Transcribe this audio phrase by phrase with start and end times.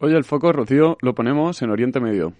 [0.00, 2.32] Hoy el foco, Rocío, lo ponemos en Oriente Medio.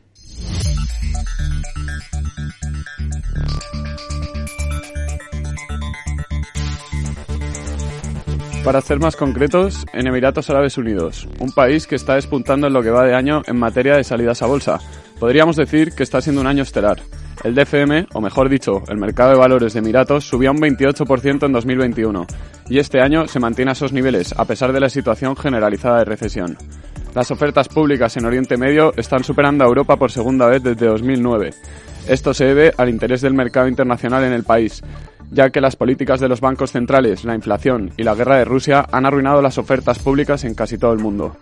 [8.64, 12.80] Para ser más concretos, en Emiratos Árabes Unidos, un país que está despuntando en lo
[12.80, 14.78] que va de año en materia de salidas a bolsa.
[15.18, 17.02] Podríamos decir que está siendo un año estelar.
[17.42, 21.52] El DFM, o mejor dicho, el mercado de valores de Emiratos, subió un 28% en
[21.52, 22.24] 2021
[22.68, 26.04] y este año se mantiene a esos niveles a pesar de la situación generalizada de
[26.04, 26.56] recesión.
[27.14, 31.50] Las ofertas públicas en Oriente Medio están superando a Europa por segunda vez desde 2009.
[32.06, 34.82] Esto se debe al interés del mercado internacional en el país,
[35.30, 38.86] ya que las políticas de los bancos centrales, la inflación y la guerra de Rusia
[38.92, 41.36] han arruinado las ofertas públicas en casi todo el mundo.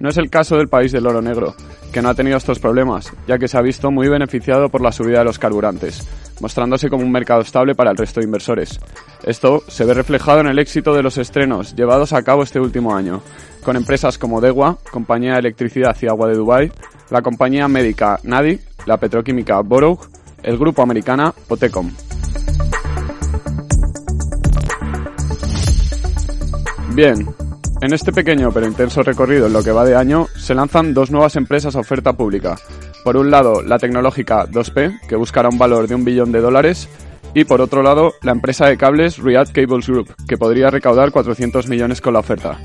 [0.00, 1.54] No es el caso del país del oro negro,
[1.92, 4.92] que no ha tenido estos problemas, ya que se ha visto muy beneficiado por la
[4.92, 6.06] subida de los carburantes,
[6.40, 8.80] mostrándose como un mercado estable para el resto de inversores.
[9.24, 12.94] Esto se ve reflejado en el éxito de los estrenos llevados a cabo este último
[12.94, 13.22] año,
[13.62, 16.72] con empresas como Dewa, Compañía de Electricidad y Agua de Dubái,
[17.10, 20.00] la compañía médica Nadi, la petroquímica Borough,
[20.42, 21.90] el grupo americana Potecom.
[26.94, 27.26] Bien,
[27.82, 31.10] en este pequeño pero intenso recorrido en lo que va de año, se lanzan dos
[31.10, 32.56] nuevas empresas a oferta pública.
[33.02, 36.88] Por un lado, la tecnológica 2P, que buscará un valor de un billón de dólares,
[37.34, 41.66] y por otro lado, la empresa de cables Riyadh Cables Group, que podría recaudar 400
[41.66, 42.56] millones con la oferta.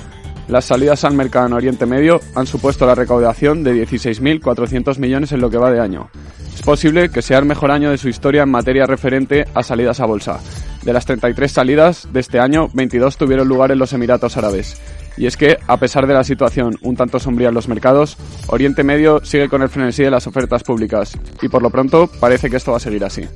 [0.47, 5.41] Las salidas al mercado en Oriente Medio han supuesto la recaudación de 16.400 millones en
[5.41, 6.09] lo que va de año.
[6.53, 9.99] Es posible que sea el mejor año de su historia en materia referente a salidas
[9.99, 10.39] a bolsa.
[10.83, 14.79] De las 33 salidas de este año, 22 tuvieron lugar en los Emiratos Árabes.
[15.17, 18.83] Y es que, a pesar de la situación un tanto sombría en los mercados, Oriente
[18.83, 21.17] Medio sigue con el frenesí de las ofertas públicas.
[21.41, 23.27] Y por lo pronto, parece que esto va a seguir así.